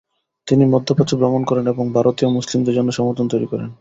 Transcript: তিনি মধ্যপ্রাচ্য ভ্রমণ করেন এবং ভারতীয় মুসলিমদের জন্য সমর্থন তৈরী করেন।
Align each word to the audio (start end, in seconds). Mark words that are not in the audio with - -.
তিনি 0.47 0.63
মধ্যপ্রাচ্য 0.65 1.13
ভ্রমণ 1.17 1.41
করেন 1.43 1.65
এবং 1.67 1.85
ভারতীয় 1.93 2.29
মুসলিমদের 2.31 2.75
জন্য 2.75 2.89
সমর্থন 2.91 3.27
তৈরী 3.27 3.47
করেন। 3.51 3.69